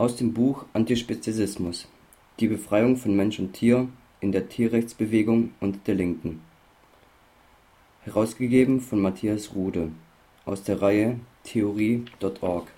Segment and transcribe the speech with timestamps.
[0.00, 1.86] aus dem Buch Antispeziesismus:
[2.38, 3.86] Die Befreiung von Mensch und Tier
[4.20, 6.40] in der Tierrechtsbewegung und der Linken.
[8.04, 9.92] Herausgegeben von Matthias Rude
[10.46, 12.68] aus der Reihe Theorie.org.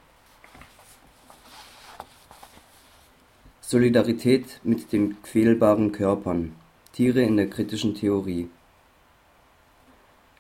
[3.61, 6.57] Solidarität mit den quälbaren Körpern.
[6.93, 8.49] Tiere in der kritischen Theorie.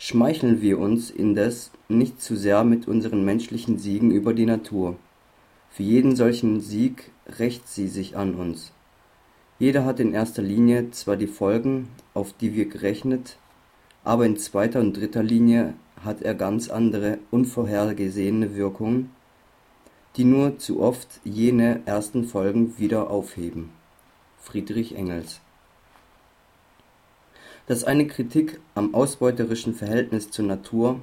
[0.00, 4.96] Schmeicheln wir uns indes nicht zu sehr mit unseren menschlichen Siegen über die Natur.
[5.72, 8.72] Für jeden solchen Sieg rächt sie sich an uns.
[9.58, 13.38] Jeder hat in erster Linie zwar die Folgen, auf die wir gerechnet,
[14.04, 15.72] aber in zweiter und dritter Linie
[16.04, 19.10] hat er ganz andere, unvorhergesehene Wirkungen,
[20.16, 23.70] die nur zu oft jene ersten Folgen wieder aufheben.
[24.40, 25.40] Friedrich Engels
[27.66, 31.00] Dass eine Kritik am ausbeuterischen Verhältnis zur Natur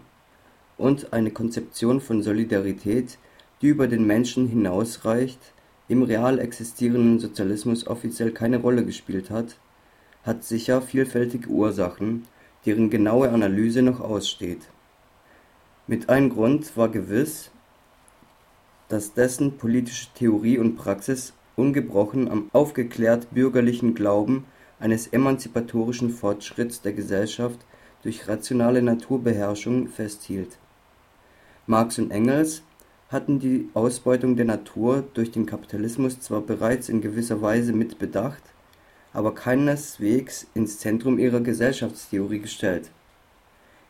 [0.77, 3.17] und eine Konzeption von Solidarität,
[3.61, 5.39] die über den Menschen hinausreicht,
[5.87, 9.57] im real existierenden Sozialismus offiziell keine Rolle gespielt hat,
[10.23, 12.25] hat sicher vielfältige Ursachen,
[12.65, 14.61] deren genaue Analyse noch aussteht.
[15.87, 17.49] Mit einem Grund war gewiss,
[18.89, 24.45] dass dessen politische Theorie und Praxis ungebrochen am aufgeklärt bürgerlichen Glauben
[24.79, 27.59] eines emanzipatorischen Fortschritts der Gesellschaft
[28.03, 30.57] durch rationale Naturbeherrschung festhielt.
[31.67, 32.63] Marx und Engels
[33.09, 38.43] hatten die Ausbeutung der Natur durch den Kapitalismus zwar bereits in gewisser Weise mitbedacht,
[39.13, 42.91] aber keineswegs ins Zentrum ihrer Gesellschaftstheorie gestellt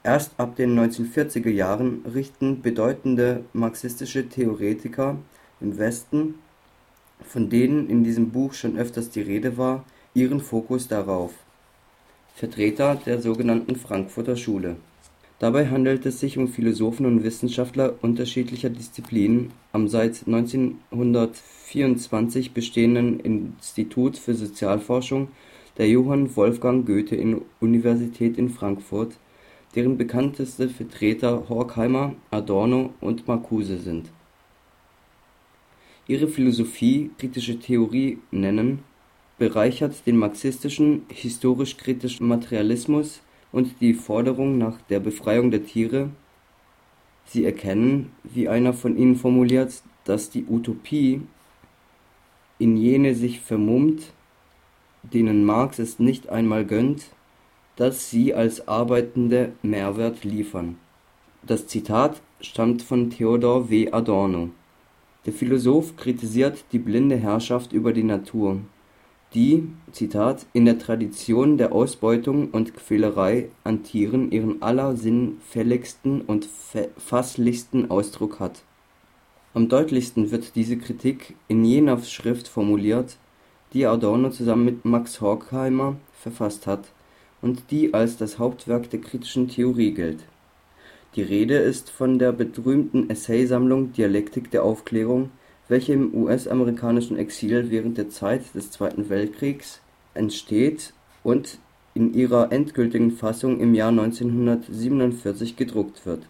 [0.03, 5.17] Erst ab den 1940er Jahren richten bedeutende marxistische Theoretiker
[5.59, 6.36] im Westen,
[7.22, 11.34] von denen in diesem Buch schon öfters die Rede war, ihren Fokus darauf.
[12.34, 14.78] Vertreter der sogenannten Frankfurter Schule.
[15.40, 24.18] Dabei handelt es sich um Philosophen und Wissenschaftler unterschiedlicher Disziplinen am seit 1924 bestehenden Institut
[24.18, 25.30] für Sozialforschung
[25.78, 29.18] der Johann Wolfgang Goethe Universität in Frankfurt
[29.75, 34.09] deren bekannteste Vertreter Horkheimer, Adorno und Marcuse sind.
[36.08, 38.80] Ihre Philosophie Kritische Theorie nennen
[39.38, 43.22] bereichert den marxistischen historisch-kritischen Materialismus
[43.52, 46.10] und die Forderung nach der Befreiung der Tiere.
[47.26, 51.22] Sie erkennen, wie einer von ihnen formuliert, dass die Utopie
[52.58, 54.14] in jene sich vermummt,
[55.04, 57.12] denen Marx es nicht einmal gönnt
[57.80, 60.76] dass sie als Arbeitende Mehrwert liefern.
[61.44, 63.90] Das Zitat stammt von Theodor W.
[63.94, 64.50] Adorno.
[65.26, 68.60] Der Philosoph kritisiert die blinde Herrschaft über die Natur,
[69.34, 76.47] die Zitat, in der Tradition der Ausbeutung und Quälerei an Tieren ihren allersinnfälligsten und
[76.97, 78.63] fasslichsten Ausdruck hat.
[79.53, 83.18] Am deutlichsten wird diese Kritik in jener Schrift formuliert,
[83.73, 86.91] die Adorno zusammen mit Max Horkheimer verfasst hat
[87.41, 90.23] und die als das Hauptwerk der kritischen Theorie gilt.
[91.16, 95.31] Die Rede ist von der berühmten Essaysammlung Dialektik der Aufklärung,
[95.69, 99.80] welche im US-amerikanischen Exil während der Zeit des Zweiten Weltkriegs
[100.13, 100.94] entsteht
[101.24, 101.59] und
[101.94, 106.24] in ihrer endgültigen Fassung im Jahr 1947 gedruckt wird.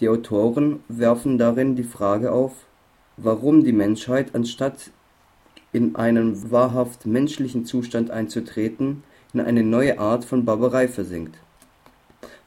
[0.00, 2.52] Die Autoren werfen darin die Frage auf,
[3.16, 4.90] warum die Menschheit, anstatt
[5.72, 9.02] in einen wahrhaft menschlichen Zustand einzutreten
[9.32, 11.36] in eine neue Art von Barbarei versinkt,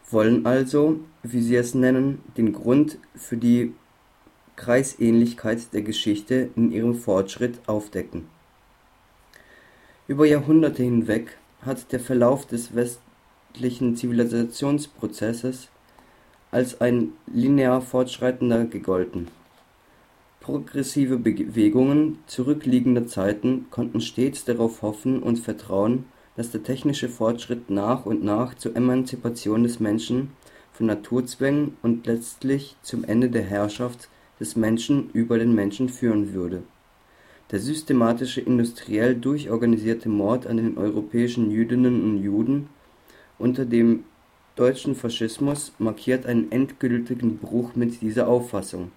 [0.09, 3.73] wollen also, wie sie es nennen, den Grund für die
[4.57, 8.27] Kreisähnlichkeit der Geschichte in ihrem Fortschritt aufdecken.
[10.09, 15.69] Über Jahrhunderte hinweg hat der Verlauf des westlichen Zivilisationsprozesses
[16.51, 19.29] als ein linear fortschreitender gegolten.
[20.41, 26.03] Progressive Bewegungen zurückliegender Zeiten konnten stets darauf hoffen und vertrauen
[26.37, 30.29] dass der technische Fortschritt nach und nach zur Emanzipation des Menschen
[30.71, 34.07] von Naturzwängen und letztlich zum Ende der Herrschaft
[34.39, 36.63] des Menschen über den Menschen führen würde.
[37.51, 42.67] Der systematische industriell durchorganisierte Mord an den europäischen Jüdinnen und Juden
[43.39, 44.03] unter dem
[44.55, 48.91] deutschen Faschismus markiert einen endgültigen Bruch mit dieser Auffassung.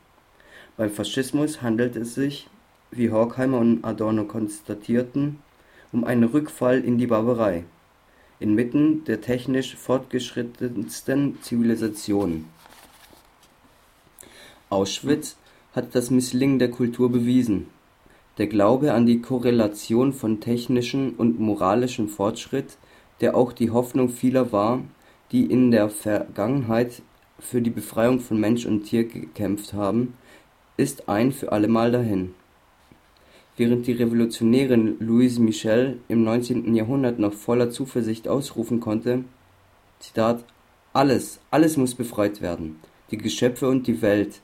[0.77, 2.49] Beim Faschismus handelt es sich,
[2.91, 5.39] wie Horkheimer und Adorno konstatierten
[5.93, 7.65] um einen Rückfall in die Barbarei,
[8.39, 12.47] inmitten der technisch fortgeschrittensten Zivilisationen.
[14.71, 15.37] Auschwitz
[15.75, 17.67] hat das Misslingen der Kultur bewiesen.
[18.39, 22.79] Der Glaube an die Korrelation von technischem und moralischem Fortschritt,
[23.21, 24.83] der auch die Hoffnung vieler war,
[25.33, 27.03] die in der Vergangenheit
[27.39, 30.15] für die Befreiung von Mensch und Tier gekämpft haben,
[30.77, 32.35] ist ein für allemal dahin
[33.61, 36.75] Während die Revolutionärin Louise Michel im 19.
[36.75, 39.25] Jahrhundert noch voller Zuversicht ausrufen konnte:
[39.99, 40.45] Zitat,
[40.95, 42.81] Alles, alles muss befreit werden,
[43.11, 44.41] die Geschöpfe und die Welt,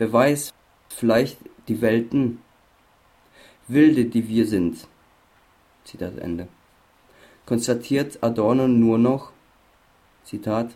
[0.00, 0.54] wer weiß,
[0.88, 1.38] vielleicht
[1.68, 2.38] die Welten,
[3.68, 4.88] Wilde, die wir sind.
[5.84, 6.48] Zitat Ende.
[7.44, 9.30] Konstatiert Adorno nur noch:
[10.24, 10.70] Zitat,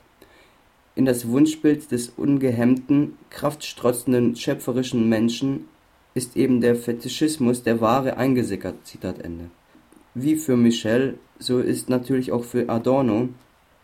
[0.94, 5.68] In das Wunschbild des ungehemmten, kraftstrotzenden, schöpferischen Menschen
[6.12, 8.76] ist eben der Fetischismus der Ware eingesickert.
[8.84, 9.50] Zitat Ende.
[10.14, 13.30] Wie für Michel, so ist natürlich auch für Adorno,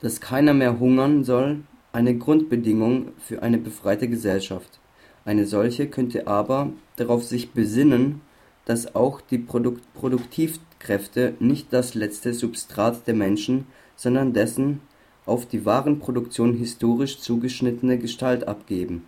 [0.00, 4.79] dass keiner mehr hungern soll, eine Grundbedingung für eine befreite Gesellschaft.
[5.24, 8.20] Eine solche könnte aber darauf sich besinnen,
[8.64, 14.80] dass auch die Produkt Produktivkräfte nicht das letzte Substrat der Menschen, sondern dessen
[15.26, 19.04] auf die Warenproduktion historisch zugeschnittene Gestalt abgeben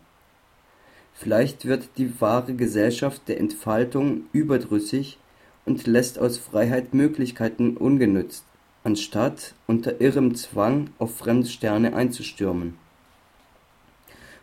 [1.14, 5.18] Vielleicht wird die wahre Gesellschaft der Entfaltung überdrüssig
[5.64, 8.44] und lässt aus Freiheit Möglichkeiten ungenützt,
[8.82, 12.76] anstatt unter irrem Zwang auf fremde Sterne einzustürmen.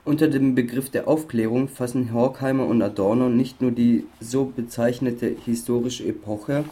[0.09, 6.03] Unter dem Begriff der Aufklärung fassen Horkheimer und Adorno nicht nur die so bezeichnete historische
[6.03, 6.65] Epoche,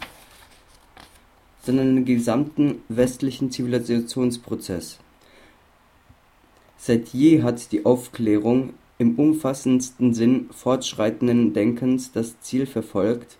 [1.61, 4.97] sondern den gesamten westlichen Zivilisationsprozess.
[6.77, 13.37] Seit je hat die Aufklärung im umfassendsten Sinn fortschreitenden Denkens das Ziel verfolgt,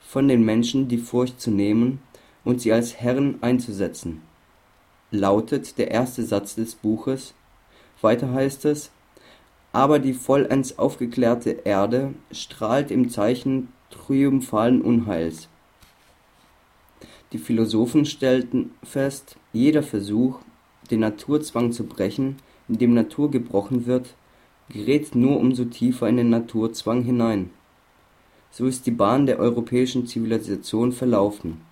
[0.00, 1.98] von den Menschen die Furcht zu nehmen
[2.46, 4.22] und sie als Herren einzusetzen,
[5.10, 7.34] lautet der erste Satz des Buches.
[8.00, 8.90] Weiter heißt es,
[9.74, 15.48] aber die vollends aufgeklärte Erde strahlt im Zeichen triumphalen Unheils.
[17.32, 20.38] Die Philosophen stellten fest, jeder Versuch,
[20.92, 22.36] den Naturzwang zu brechen,
[22.68, 24.14] indem Natur gebrochen wird,
[24.68, 27.50] gerät nur umso tiefer in den Naturzwang hinein.
[28.52, 31.62] So ist die Bahn der europäischen Zivilisation verlaufen.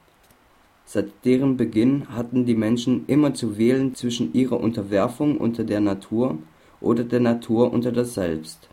[0.87, 6.39] Seit deren Beginn hatten die Menschen immer zu wählen zwischen ihrer Unterwerfung unter der Natur
[6.83, 8.69] oder der Natur unter das Selbst.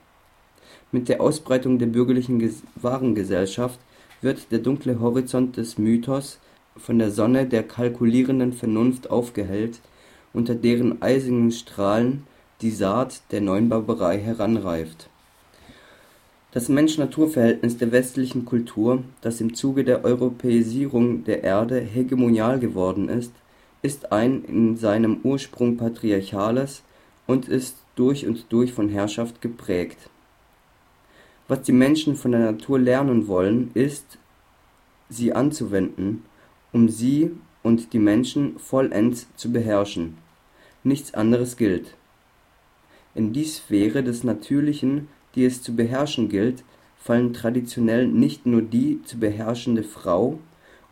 [0.91, 3.79] Mit der Ausbreitung der bürgerlichen Warengesellschaft
[4.21, 6.39] wird der dunkle Horizont des Mythos
[6.75, 9.79] von der Sonne der kalkulierenden Vernunft aufgehellt,
[10.33, 12.23] unter deren eisigen Strahlen
[12.61, 15.09] die Saat der neuen Barbarei heranreift.
[16.51, 23.31] Das Mensch-Natur-Verhältnis der westlichen Kultur, das im Zuge der Europäisierung der Erde hegemonial geworden ist,
[23.83, 26.81] ist ein in seinem Ursprung patriarchales
[27.29, 30.09] und ist durch und durch von Herrschaft geprägt.
[31.47, 34.17] Was die Menschen von der Natur lernen wollen, ist,
[35.09, 36.23] sie anzuwenden,
[36.73, 37.31] um sie
[37.61, 40.17] und die Menschen vollends zu beherrschen.
[40.83, 41.95] Nichts anderes gilt
[43.13, 46.63] in die Sphäre des Natürlichen, die es zu beherrschen gilt,
[46.97, 50.39] fallen traditionell nicht nur die zu beherrschende Frau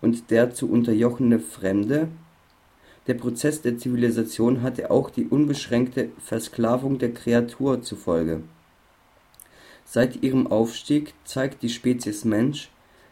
[0.01, 2.10] und der zu unterjochende Fremde,
[3.07, 8.42] der Prozess der Zivilisation hatte auch die unbeschränkte Versklavung der Kreatur zur Folge.
[9.86, 12.69] Seit ihrem Aufstieg zeigt die Spezies Mensch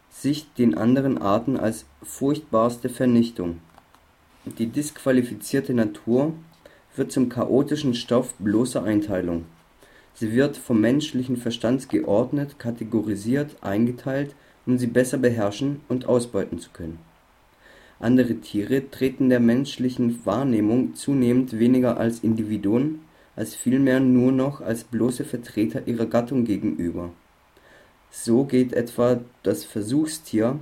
[0.09, 3.59] sich den anderen Arten als furchtbarste Vernichtung.
[4.57, 6.33] Die disqualifizierte Natur
[6.95, 9.45] wird zum chaotischen Stoff bloßer Einteilung.
[10.13, 16.70] Sie wird vom menschlichen Verstand geordnet, kategorisiert, eingeteilt, um sie besser beherrschen und ausbeuten zu
[16.72, 17.00] können.
[18.00, 23.00] Andere Tiere treten der menschlichen Wahrnehmung zunehmend weniger als Individuen,
[23.36, 27.12] als vielmehr nur noch als bloße Vertreter ihrer Gattung gegenüber.
[28.12, 30.60] So geht etwa das Versuchstier,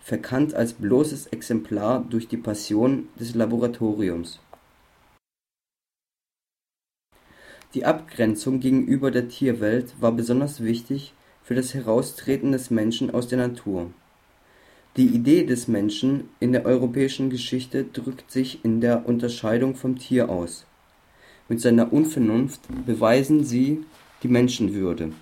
[0.00, 4.40] verkannt als bloßes Exemplar durch die Passion des Laboratoriums
[7.74, 13.36] Die Abgrenzung gegenüber der Tierwelt war besonders wichtig für das Heraustreten des Menschen aus der
[13.36, 13.90] Natur.
[14.98, 20.28] Die Idee des Menschen in der europäischen Geschichte drückt sich in der Unterscheidung vom Tier
[20.28, 20.66] aus.
[21.48, 23.84] Mit seiner Unvernunft beweisen sie
[24.24, 25.12] die Menschenwürde.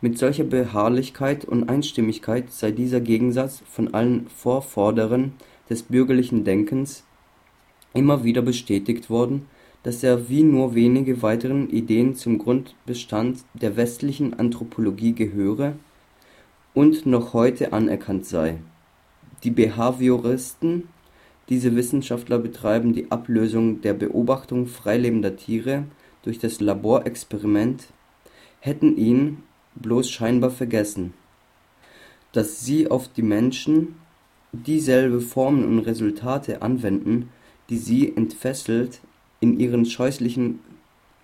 [0.00, 5.34] Mit solcher Beharrlichkeit und Einstimmigkeit sei dieser Gegensatz von allen Vorvorderen
[5.70, 7.04] des bürgerlichen Denkens
[7.94, 9.46] immer wieder bestätigt worden
[9.86, 15.74] dass er wie nur wenige weiteren Ideen zum Grundbestand der westlichen Anthropologie gehöre
[16.76, 18.58] und noch heute anerkannt sei.
[19.44, 20.88] Die Behavioristen,
[21.48, 25.84] diese Wissenschaftler betreiben die Ablösung der Beobachtung freilebender Tiere
[26.22, 27.86] durch das Laborexperiment,
[28.60, 29.38] hätten ihn
[29.76, 31.14] bloß scheinbar vergessen,
[32.32, 33.94] dass sie auf die Menschen
[34.52, 37.30] dieselbe Formen und Resultate anwenden,
[37.70, 39.00] die sie entfesselt
[39.40, 40.60] in ihren scheußlichen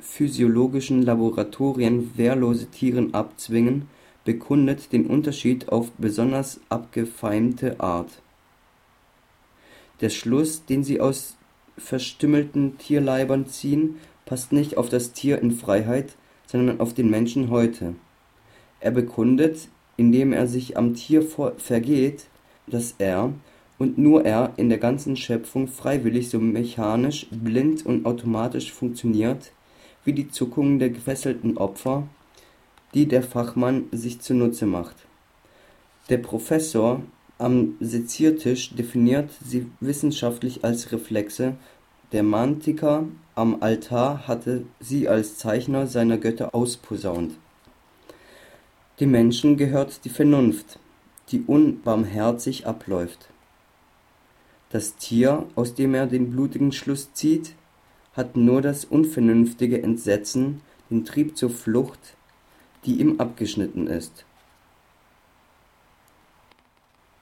[0.01, 3.87] physiologischen Laboratorien wehrlose Tieren abzwingen,
[4.25, 8.23] bekundet den Unterschied auf besonders abgefeimte Art.
[10.01, 11.37] Der Schluss, den sie aus
[11.79, 17.95] verstümmelten Tierleibern ziehen, passt nicht auf das Tier in Freiheit, sondern auf den Menschen heute.
[18.81, 22.27] Er bekundet, indem er sich am Tier vergeht,
[22.67, 23.33] dass er
[23.79, 29.53] und nur er in der ganzen Schöpfung freiwillig so mechanisch, blind und automatisch funktioniert,
[30.05, 32.09] wie die Zuckungen der gefesselten Opfer,
[32.95, 34.97] die der Fachmann sich zunutze macht.
[36.09, 37.03] Der Professor
[37.39, 41.55] am Seziertisch definiert sie wissenschaftlich als Reflexe,
[42.13, 47.33] der Mantiker am Altar hatte sie als Zeichner seiner Götter ausposaunt.
[49.01, 50.79] Dem Menschen gehört die Vernunft,
[51.31, 53.29] die unbarmherzig abläuft.
[54.69, 57.55] Das Tier, aus dem er den blutigen Schluss zieht,
[58.13, 62.17] hat nur das unvernünftige Entsetzen, den Trieb zur Flucht,
[62.85, 64.25] die ihm abgeschnitten ist.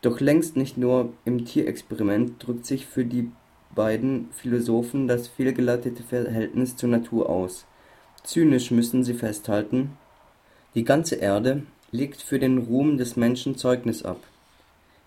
[0.03, 3.31] Doch längst nicht nur im Tierexperiment drückt sich für die
[3.75, 7.67] beiden Philosophen das fehlgeleitete Verhältnis zur Natur aus.
[8.23, 9.97] Zynisch müssen sie festhalten,
[10.75, 14.23] die ganze Erde legt für den Ruhm des Menschen Zeugnis ab.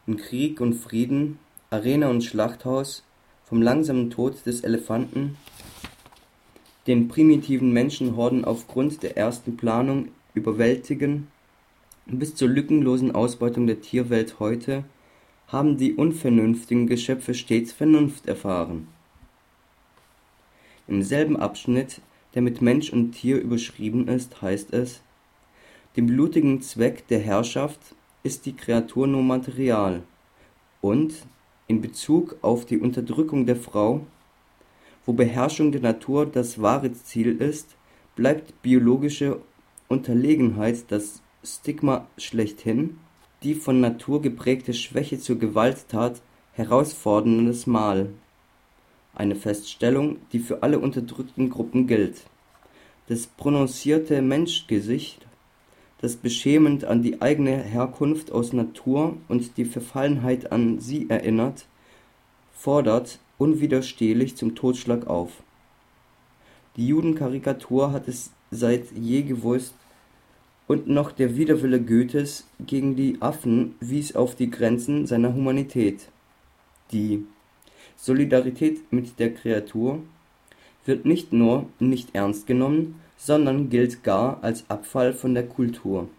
[0.06, 3.04] In Krieg und Frieden, Arena und Schlachthaus,
[3.46, 5.38] vom langsamen Tod des Elefanten,
[6.88, 11.28] den primitiven Menschenhorden aufgrund der ersten Planung überwältigen
[12.06, 14.84] bis zur lückenlosen Ausbeutung der Tierwelt heute
[15.48, 18.88] haben die unvernünftigen Geschöpfe stets Vernunft erfahren.
[20.88, 22.02] Im selben Abschnitt,
[22.34, 25.02] der mit Mensch und Tier überschrieben ist, heißt es,
[25.96, 27.80] dem blutigen Zweck der Herrschaft
[28.24, 30.04] ist die Kreatur nur Material
[30.82, 31.14] und,
[31.68, 34.06] in Bezug auf die Unterdrückung der Frau,
[35.06, 37.76] wo Beherrschung der Natur das wahre Ziel ist,
[38.16, 39.40] bleibt biologische
[39.94, 42.98] Unterlegenheit das Stigma schlechthin,
[43.44, 46.20] die von Natur geprägte Schwäche zur Gewalttat
[46.54, 48.10] herausforderndes Mal.
[49.14, 52.24] Eine Feststellung, die für alle unterdrückten Gruppen gilt.
[53.08, 55.28] Das prononcierte Menschgesicht,
[56.02, 61.68] das beschämend an die eigene Herkunft aus Natur und die Verfallenheit an sie erinnert,
[62.52, 65.44] fordert unwiderstehlich zum Totschlag auf.
[66.78, 69.76] Die Judenkarikatur hat es seit je gewusst,
[70.74, 76.10] und noch der Widerwille Goethes gegen die Affen wies auf die Grenzen seiner Humanität.
[76.92, 77.26] Die
[77.96, 80.00] Solidarität mit der Kreatur
[80.84, 86.10] wird nicht nur nicht ernst genommen, sondern gilt gar als Abfall von der Kultur.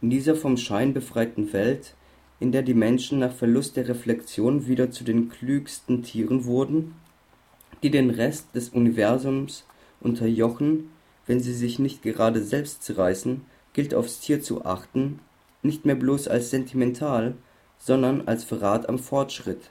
[0.00, 1.96] In dieser vom Schein befreiten Welt,
[2.38, 6.94] in der die Menschen nach Verlust der Reflexion wieder zu den klügsten Tieren wurden,
[7.82, 9.64] die den Rest des Universums
[10.00, 10.90] unterjochen
[11.26, 15.20] wenn sie sich nicht gerade selbst zerreißen, gilt aufs Tier zu achten,
[15.62, 17.34] nicht mehr bloß als sentimental,
[17.78, 19.70] sondern als Verrat am Fortschritt.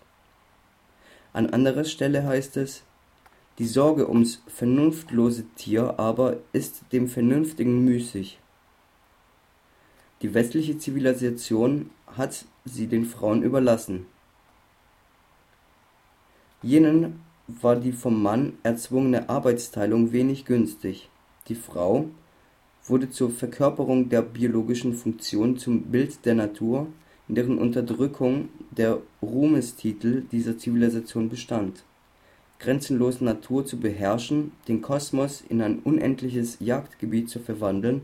[1.34, 2.84] An anderer Stelle heißt es,
[3.58, 8.40] die Sorge ums vernunftlose Tier aber ist dem Vernünftigen müßig.
[10.22, 14.06] Die westliche Zivilisation hat sie den Frauen überlassen.
[16.62, 21.10] Jenen war die vom Mann erzwungene Arbeitsteilung wenig günstig.
[21.48, 22.06] Die Frau
[22.86, 26.88] wurde zur Verkörperung der biologischen Funktion, zum Bild der Natur,
[27.28, 31.84] in deren Unterdrückung der Ruhmestitel dieser Zivilisation bestand.
[32.60, 38.02] Grenzenlos Natur zu beherrschen, den Kosmos in ein unendliches Jagdgebiet zu verwandeln,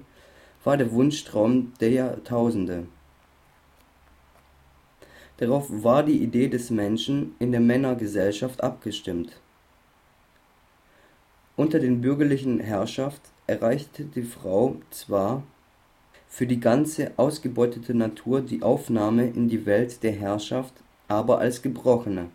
[0.63, 2.87] war der Wunschtraum der Jahrtausende.
[5.37, 9.39] Darauf war die Idee des Menschen in der Männergesellschaft abgestimmt
[11.57, 15.43] unter den bürgerlichen Herrschaft erreichte die Frau zwar
[16.29, 20.73] für die ganze ausgebeutete Natur die Aufnahme in die Welt der Herrschaft,
[21.07, 22.29] aber als Gebrochene.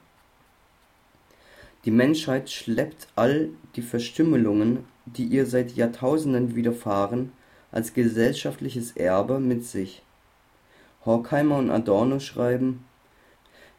[1.84, 7.32] Die Menschheit schleppt all die Verstümmelungen, die ihr seit Jahrtausenden widerfahren,
[7.70, 10.02] als gesellschaftliches Erbe mit sich.
[11.04, 12.84] Horkheimer und Adorno schreiben,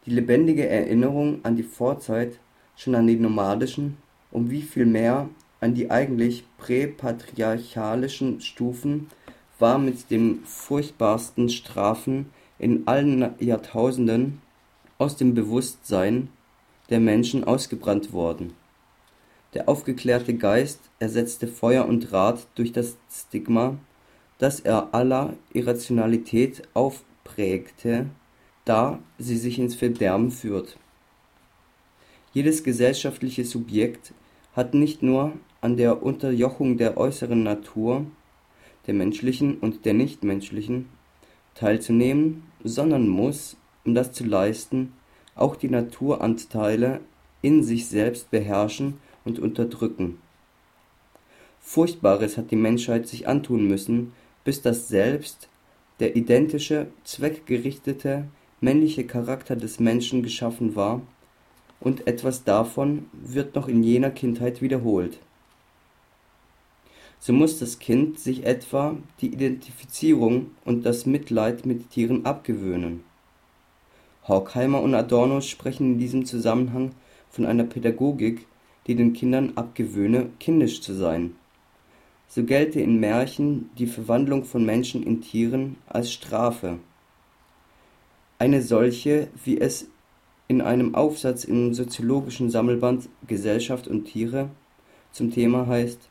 [0.06, 2.38] die lebendige Erinnerung an die Vorzeit,
[2.76, 3.96] schon an die nomadischen,
[4.34, 9.08] um wie viel mehr an die eigentlich präpatriarchalischen Stufen
[9.58, 12.26] war mit den furchtbarsten Strafen
[12.58, 14.42] in allen Jahrtausenden
[14.98, 16.28] aus dem Bewusstsein
[16.90, 18.52] der Menschen ausgebrannt worden.
[19.54, 23.78] Der aufgeklärte Geist ersetzte Feuer und Draht durch das Stigma,
[24.38, 28.06] das er aller Irrationalität aufprägte,
[28.64, 30.76] da sie sich ins Verderben führt.
[32.32, 34.12] Jedes gesellschaftliche Subjekt
[34.54, 38.06] hat nicht nur an der Unterjochung der äußeren Natur,
[38.86, 40.88] der menschlichen und der nichtmenschlichen,
[41.54, 44.92] teilzunehmen, sondern muss, um das zu leisten,
[45.34, 47.00] auch die Naturanteile
[47.42, 50.18] in sich selbst beherrschen und unterdrücken.
[51.60, 54.12] Furchtbares hat die Menschheit sich antun müssen,
[54.44, 55.48] bis das Selbst,
[55.98, 58.26] der identische, zweckgerichtete,
[58.60, 61.00] männliche Charakter des Menschen geschaffen war,
[61.80, 65.18] und etwas davon wird noch in jener Kindheit wiederholt.
[67.18, 73.02] So muss das Kind sich etwa die Identifizierung und das Mitleid mit Tieren abgewöhnen.
[74.28, 76.92] Horkheimer und Adorno sprechen in diesem Zusammenhang
[77.30, 78.46] von einer Pädagogik,
[78.86, 81.34] die den Kindern abgewöhne, kindisch zu sein.
[82.28, 86.78] So gelte in Märchen die Verwandlung von Menschen in Tieren als Strafe.
[88.38, 89.88] Eine solche, wie es
[90.48, 94.50] in einem Aufsatz im soziologischen Sammelband Gesellschaft und Tiere
[95.12, 96.08] zum Thema heißt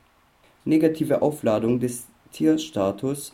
[0.66, 3.34] Negative Aufladung des Tierstatus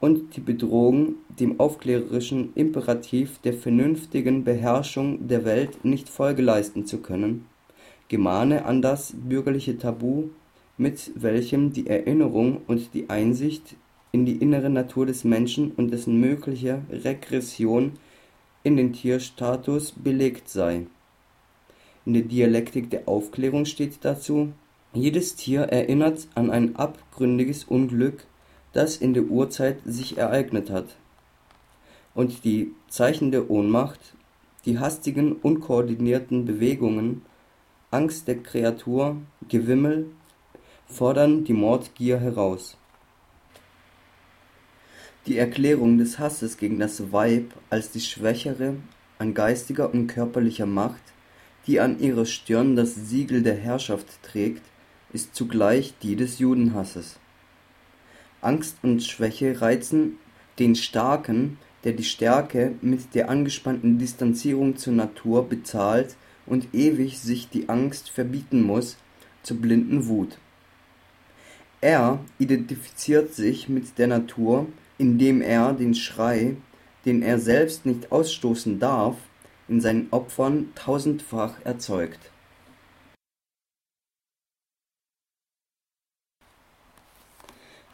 [0.00, 6.98] und die Bedrohung, dem aufklärerischen Imperativ der vernünftigen Beherrschung der Welt nicht Folge leisten zu
[6.98, 7.46] können,
[8.08, 10.30] gemahne an das bürgerliche Tabu,
[10.76, 13.76] mit welchem die Erinnerung und die Einsicht
[14.12, 17.92] in die innere Natur des Menschen und dessen mögliche Regression
[18.68, 20.86] in den Tierstatus belegt sei.
[22.04, 24.52] In der Dialektik der Aufklärung steht dazu:
[24.92, 28.26] Jedes Tier erinnert an ein abgründiges Unglück,
[28.74, 30.96] das in der Urzeit sich ereignet hat.
[32.14, 34.00] Und die Zeichen der Ohnmacht,
[34.66, 37.22] die hastigen, unkoordinierten Bewegungen,
[37.90, 39.16] Angst der Kreatur,
[39.48, 40.10] Gewimmel,
[40.86, 42.76] fordern die Mordgier heraus
[45.28, 48.76] die Erklärung des Hasses gegen das Weib als die Schwächere
[49.18, 51.02] an geistiger und körperlicher Macht,
[51.66, 54.62] die an ihrer Stirn das Siegel der Herrschaft trägt,
[55.12, 57.18] ist zugleich die des Judenhasses.
[58.40, 60.16] Angst und Schwäche reizen
[60.58, 67.50] den Starken, der die Stärke mit der angespannten Distanzierung zur Natur bezahlt und ewig sich
[67.50, 68.96] die Angst verbieten muss,
[69.42, 70.38] zur blinden Wut.
[71.80, 74.66] Er identifiziert sich mit der Natur
[74.98, 76.56] indem er den Schrei,
[77.04, 79.16] den er selbst nicht ausstoßen darf,
[79.68, 82.18] in seinen Opfern tausendfach erzeugt.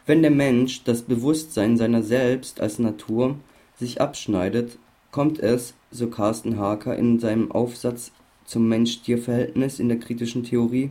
[0.06, 3.36] Wenn der Mensch das Bewusstsein seiner selbst als Natur
[3.78, 4.78] sich abschneidet,
[5.10, 8.12] kommt es, so Carsten Harker in seinem Aufsatz
[8.44, 10.90] zum Mensch-Tier-Verhältnis in der kritischen Theorie,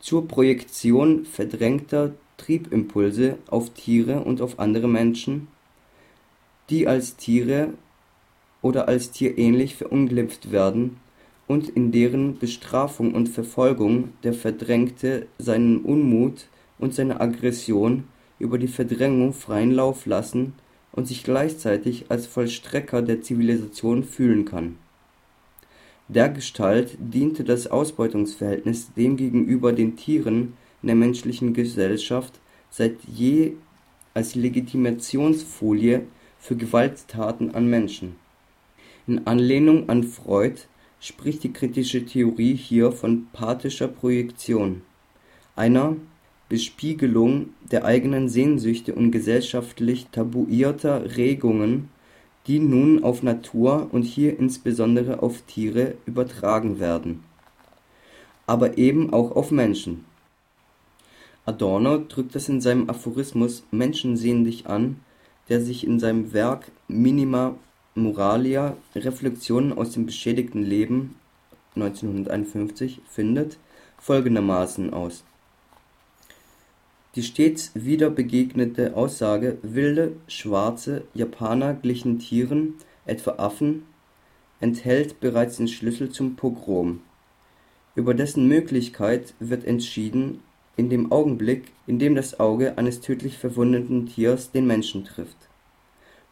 [0.00, 5.48] zur Projektion verdrängter Triebimpulse auf Tiere und auf andere Menschen,
[6.70, 7.74] die als Tiere
[8.62, 10.96] oder als tierähnlich verunglimpft werden
[11.46, 16.46] und in deren Bestrafung und Verfolgung der Verdrängte seinen Unmut
[16.78, 18.04] und seine Aggression
[18.38, 20.54] über die Verdrängung freien Lauf lassen
[20.92, 24.76] und sich gleichzeitig als Vollstrecker der Zivilisation fühlen kann.
[26.08, 33.52] Dergestalt diente das Ausbeutungsverhältnis demgegenüber den Tieren der menschlichen Gesellschaft seit je
[34.14, 36.02] als Legitimationsfolie
[36.38, 38.16] für Gewalttaten an Menschen.
[39.06, 40.60] In Anlehnung an Freud
[41.00, 44.82] spricht die kritische Theorie hier von pathischer Projektion,
[45.56, 45.96] einer
[46.48, 51.90] Bespiegelung der eigenen Sehnsüchte und gesellschaftlich tabuierter Regungen,
[52.46, 57.22] die nun auf Natur und hier insbesondere auf Tiere übertragen werden,
[58.46, 60.07] aber eben auch auf Menschen
[61.48, 65.00] Adorno drückt es in seinem Aphorismus Menschen sehen dich an,
[65.48, 67.54] der sich in seinem Werk Minima
[67.94, 71.16] Moralia Reflexionen aus dem beschädigten Leben
[71.74, 73.56] (1951) findet,
[73.96, 75.24] folgendermaßen aus:
[77.14, 82.74] Die stets wieder begegnete Aussage, wilde, schwarze Japaner glichen Tieren,
[83.06, 83.84] etwa Affen,
[84.60, 87.00] enthält bereits den Schlüssel zum Pogrom.
[87.94, 90.42] Über dessen Möglichkeit wird entschieden
[90.78, 95.36] in dem Augenblick, in dem das Auge eines tödlich verwundeten Tiers den Menschen trifft.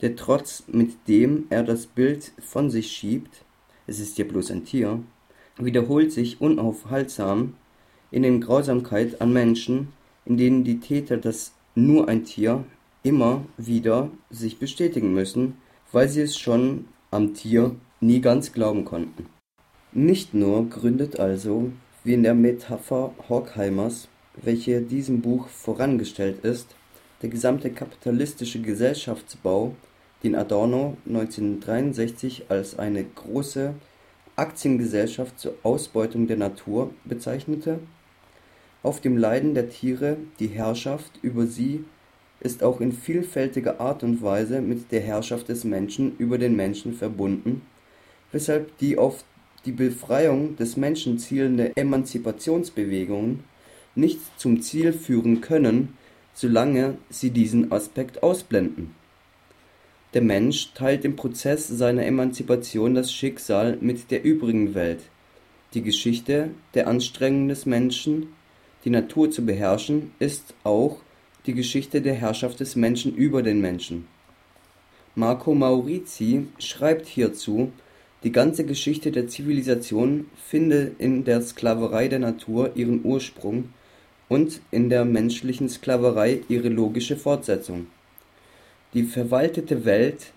[0.01, 3.45] Der Trotz, mit dem er das Bild von sich schiebt
[3.89, 5.01] (es ist ja bloß ein Tier),
[5.59, 7.55] wiederholt sich unaufhaltsam
[8.13, 9.89] in den Grausamkeit an Menschen,
[10.25, 12.65] in denen die Täter das nur ein Tier
[13.03, 15.55] immer wieder sich bestätigen müssen,
[15.91, 19.27] weil sie es schon am Tier nie ganz glauben konnten.
[19.93, 21.73] Nicht nur gründet also,
[22.05, 26.75] wie in der Metapher Horkheimers welche diesem Buch vorangestellt ist,
[27.23, 29.75] der gesamte kapitalistische Gesellschaftsbau,
[30.23, 33.75] den Adorno 1963 als eine große
[34.37, 37.79] Aktiengesellschaft zur Ausbeutung der Natur bezeichnete,
[38.83, 41.85] auf dem Leiden der Tiere die Herrschaft über sie
[42.41, 46.93] ist auch in vielfältiger Art und Weise mit der Herrschaft des Menschen über den Menschen
[46.93, 47.63] verbunden,
[48.31, 49.25] weshalb die auf
[49.65, 53.43] die Befreiung des Menschen zielende Emanzipationsbewegungen
[53.97, 55.97] nicht zum Ziel führen können,
[56.35, 58.95] solange sie diesen Aspekt ausblenden.
[60.15, 65.01] Der Mensch teilt im Prozess seiner Emanzipation das Schicksal mit der übrigen Welt.
[65.75, 68.29] Die Geschichte der Anstrengungen des Menschen,
[68.85, 70.99] die Natur zu beherrschen, ist auch
[71.47, 74.07] die Geschichte der Herrschaft des Menschen über den Menschen.
[75.15, 77.73] Marco Maurizi schreibt hierzu,
[78.23, 83.71] die ganze Geschichte der Zivilisation finde in der Sklaverei der Natur ihren Ursprung
[84.29, 87.87] und in der menschlichen Sklaverei ihre logische Fortsetzung.
[88.95, 90.33] Die verwaltete Welt,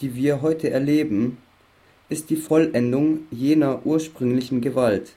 [0.00, 1.38] die wir heute erleben,
[2.08, 5.12] ist die Vollendung jener ursprünglichen Gewalt.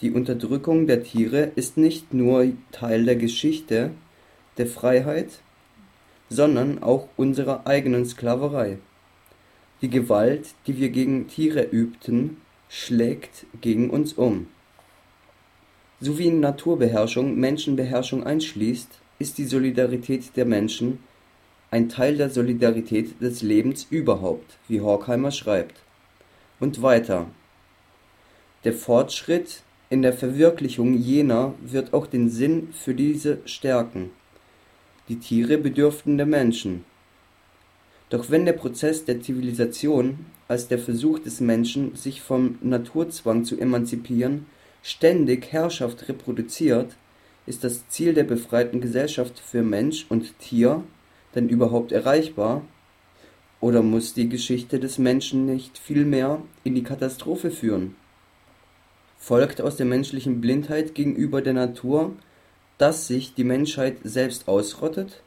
[0.00, 3.92] Die Unterdrückung der Tiere ist nicht nur Teil der Geschichte
[4.58, 5.40] der Freiheit,
[6.28, 8.78] sondern auch unserer eigenen Sklaverei.
[9.82, 12.38] Die Gewalt, die wir gegen Tiere übten,
[12.68, 14.48] schlägt gegen uns um.
[15.98, 20.98] So wie Naturbeherrschung Menschenbeherrschung einschließt, ist die Solidarität der Menschen
[21.70, 25.76] ein Teil der Solidarität des Lebens überhaupt, wie Horkheimer schreibt.
[26.60, 27.26] Und weiter.
[28.64, 34.10] Der Fortschritt in der Verwirklichung jener wird auch den Sinn für diese stärken.
[35.08, 36.84] Die Tiere bedürften der Menschen.
[38.10, 43.58] Doch wenn der Prozess der Zivilisation als der Versuch des Menschen, sich vom Naturzwang zu
[43.58, 44.46] emanzipieren,
[44.86, 46.96] ständig Herrschaft reproduziert,
[47.44, 50.84] ist das Ziel der befreiten Gesellschaft für Mensch und Tier
[51.34, 52.62] denn überhaupt erreichbar?
[53.60, 57.96] Oder muss die Geschichte des Menschen nicht vielmehr in die Katastrophe führen?
[59.18, 62.12] Folgt aus der menschlichen Blindheit gegenüber der Natur,
[62.78, 65.20] dass sich die Menschheit selbst ausrottet?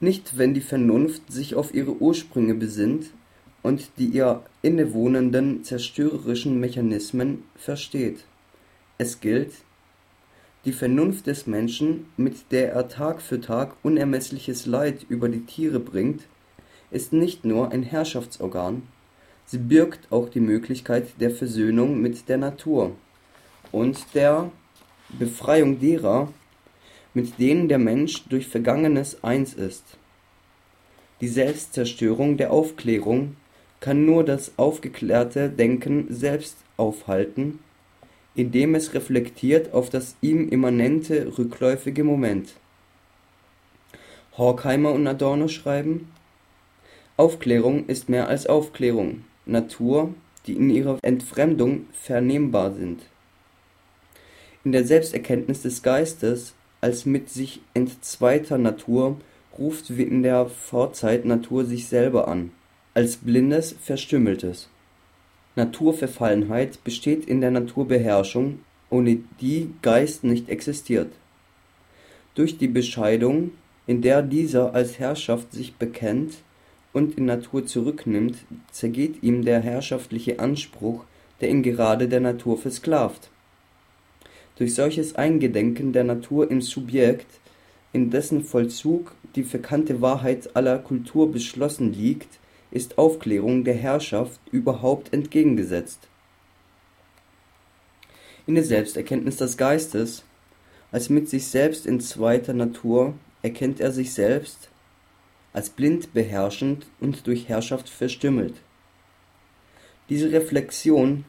[0.00, 3.10] Nicht, wenn die Vernunft sich auf ihre Ursprünge besinnt
[3.62, 8.24] und die ihr innewohnenden zerstörerischen Mechanismen versteht.
[8.98, 9.52] Es gilt,
[10.64, 15.80] die Vernunft des Menschen, mit der er Tag für Tag unermessliches Leid über die Tiere
[15.80, 16.22] bringt,
[16.90, 18.82] ist nicht nur ein Herrschaftsorgan,
[19.46, 22.92] sie birgt auch die Möglichkeit der Versöhnung mit der Natur
[23.72, 24.50] und der
[25.08, 26.32] Befreiung derer,
[27.14, 29.84] mit denen der Mensch durch Vergangenes eins ist.
[31.20, 33.36] Die Selbstzerstörung der Aufklärung
[33.80, 37.58] kann nur das aufgeklärte Denken selbst aufhalten,
[38.34, 42.54] indem es reflektiert auf das ihm immanente rückläufige Moment.
[44.36, 46.12] Horkheimer und Adorno schreiben:
[47.16, 50.14] Aufklärung ist mehr als Aufklärung, Natur,
[50.46, 53.02] die in ihrer Entfremdung vernehmbar sind.
[54.62, 59.18] In der Selbsterkenntnis des Geistes als mit sich entzweiter Natur
[59.58, 62.52] ruft wie in der Vorzeit Natur sich selber an
[63.00, 64.68] als blindes, verstümmeltes.
[65.56, 68.58] Naturverfallenheit besteht in der Naturbeherrschung,
[68.90, 71.10] ohne die Geist nicht existiert.
[72.34, 73.52] Durch die Bescheidung,
[73.86, 76.42] in der dieser als Herrschaft sich bekennt
[76.92, 78.36] und in Natur zurücknimmt,
[78.70, 81.04] zergeht ihm der herrschaftliche Anspruch,
[81.40, 83.30] der ihn gerade der Natur versklavt.
[84.56, 87.40] Durch solches Eingedenken der Natur im Subjekt,
[87.94, 95.12] in dessen Vollzug die verkannte Wahrheit aller Kultur beschlossen liegt, ist Aufklärung der Herrschaft überhaupt
[95.12, 96.08] entgegengesetzt.
[98.46, 100.24] In der Selbsterkenntnis des Geistes,
[100.92, 104.70] als mit sich selbst in zweiter Natur, erkennt er sich selbst
[105.52, 108.54] als blind beherrschend und durch Herrschaft verstümmelt.
[110.08, 111.24] Diese Reflexion,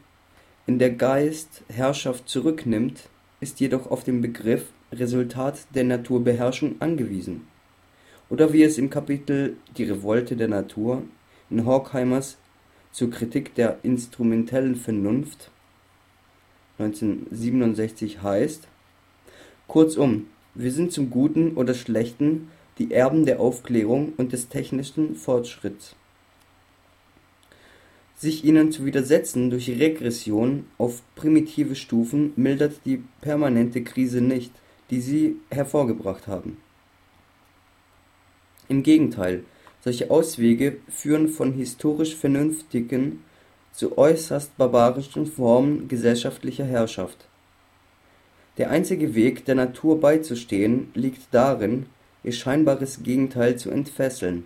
[0.68, 7.48] in der Geist Herrschaft zurücknimmt, ist jedoch auf den Begriff Resultat der Naturbeherrschung angewiesen.
[8.30, 11.04] Oder wie es im Kapitel Die Revolte der Natur
[11.60, 12.38] Horkheimers
[12.94, 15.52] Zur Kritik der instrumentellen Vernunft
[16.80, 18.68] (1967) heißt:
[19.68, 25.96] Kurzum, wir sind zum Guten oder Schlechten die Erben der Aufklärung und des technischen Fortschritts.
[28.16, 34.52] Sich ihnen zu widersetzen durch Regression auf primitive Stufen mildert die permanente Krise nicht,
[34.90, 36.58] die sie hervorgebracht haben.
[38.68, 39.44] Im Gegenteil
[39.84, 43.24] solche Auswege führen von historisch Vernünftigen
[43.74, 47.26] zu äußerst barbarischen Formen gesellschaftlicher Herrschaft.
[48.58, 51.88] Der einzige Weg, der Natur beizustehen, liegt darin,
[52.24, 54.44] ihr scheinbares Gegenteil zu entfesseln: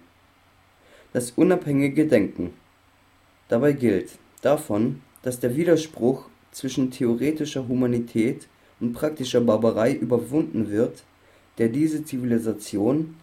[1.12, 2.54] das unabhängige Denken.
[3.50, 8.48] Dabei gilt davon, dass der Widerspruch zwischen theoretischer Humanität
[8.80, 11.04] und praktischer Barbarei überwunden wird,
[11.58, 13.16] der diese Zivilisation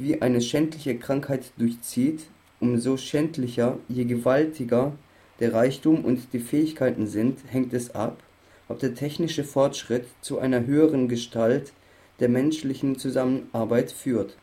[0.00, 2.22] wie eine schändliche Krankheit durchzieht,
[2.58, 4.92] umso schändlicher, je gewaltiger
[5.40, 8.22] der Reichtum und die Fähigkeiten sind, hängt es ab,
[8.68, 11.72] ob der technische Fortschritt zu einer höheren Gestalt
[12.18, 14.36] der menschlichen Zusammenarbeit führt.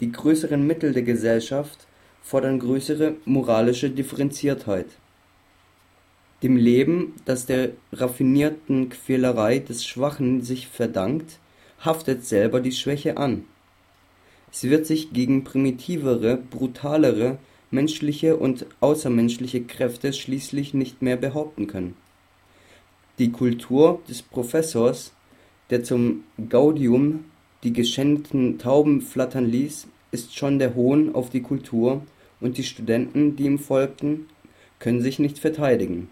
[0.00, 1.86] Die größeren Mittel der Gesellschaft
[2.22, 4.86] fordern größere moralische Differenziertheit.
[6.42, 11.38] Dem Leben, das der raffinierten Quälerei des Schwachen sich verdankt,
[11.80, 13.44] haftet selber die Schwäche an.
[14.52, 17.38] Es wird sich gegen primitivere, brutalere,
[17.70, 21.96] menschliche und außermenschliche Kräfte schließlich nicht mehr behaupten können.
[23.18, 25.12] Die Kultur des Professors,
[25.70, 27.24] der zum Gaudium
[27.62, 32.02] die geschändeten Tauben flattern ließ, ist schon der Hohn auf die Kultur,
[32.40, 34.26] und die Studenten, die ihm folgten,
[34.78, 36.08] können sich nicht verteidigen.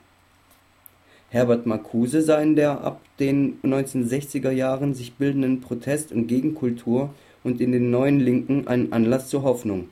[1.30, 7.14] Herbert Marcuse sah in der ab den 1960er Jahren sich bildenden Protest und Gegenkultur
[7.46, 9.88] und in den Neuen Linken einen Anlass zur Hoffnung.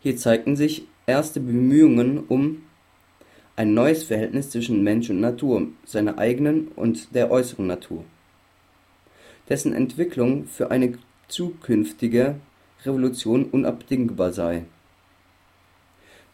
[0.00, 2.62] Hier zeigten sich erste Bemühungen um
[3.56, 8.04] ein neues Verhältnis zwischen Mensch und Natur, seiner eigenen und der äußeren Natur,
[9.48, 10.92] dessen Entwicklung für eine
[11.26, 12.36] zukünftige
[12.84, 14.66] Revolution unabdingbar sei.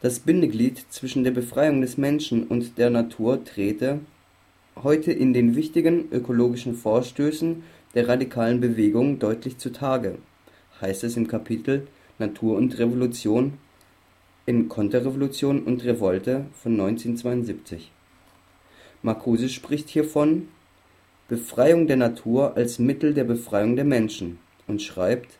[0.03, 4.01] Das Bindeglied zwischen der Befreiung des Menschen und der Natur trete
[4.83, 7.63] heute in den wichtigen ökologischen Vorstößen
[7.97, 10.19] der radikalen Bewegung deutlich zutage,
[10.83, 13.55] heißt es im Kapitel Natur und Revolution
[14.45, 17.91] in Konterrevolution und Revolte von 1972.
[19.03, 20.49] Marcuse spricht hier von
[21.29, 25.39] Befreiung der Natur als Mittel der Befreiung der Menschen und schreibt,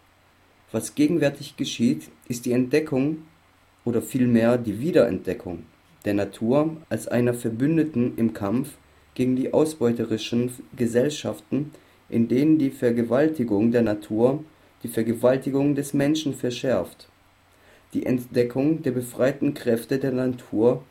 [0.73, 3.19] was gegenwärtig geschieht, ist die Entdeckung
[3.85, 5.65] oder vielmehr die Wiederentdeckung
[6.07, 8.71] der Natur als einer Verbündeten im Kampf
[9.15, 11.73] gegen die ausbeuterischen Gesellschaften,
[12.09, 14.45] in denen die Vergewaltigung der Natur
[14.83, 17.09] die Vergewaltigung des Menschen verschärft.
[17.95, 20.85] Die Entdeckung der befreiten Kräfte der Natur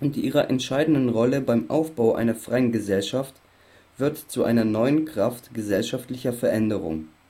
[0.00, 3.34] und ihrer entscheidenden Rolle beim Aufbau einer freien Gesellschaft
[3.98, 7.08] wird zu einer neuen Kraft gesellschaftlicher Veränderung